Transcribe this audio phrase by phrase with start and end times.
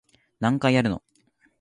[0.39, 1.03] 何回やるの